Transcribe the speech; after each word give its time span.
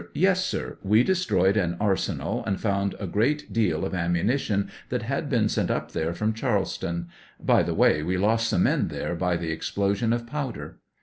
Yes, 0.15 0.43
sir; 0.43 0.79
we 0.81 1.03
destroyed 1.03 1.55
an 1.55 1.77
arsenal 1.79 2.43
and 2.47 2.59
found 2.59 2.95
a 2.99 3.05
groat 3.05 3.43
deal 3.51 3.85
of 3.85 3.93
ammunition 3.93 4.71
that 4.89 5.03
had 5.03 5.29
been 5.29 5.47
sent 5.47 5.69
up 5.69 5.91
there 5.91 6.11
from 6.15 6.33
Charleston; 6.33 7.07
by 7.39 7.61
the 7.61 7.75
way, 7.75 8.01
we 8.01 8.17
lost 8.17 8.49
some 8.49 8.63
men 8.63 8.87
there 8.87 9.13
by 9.13 9.37
the 9.37 9.51
explosion 9.51 10.11
of 10.11 10.25
powder. 10.25 10.79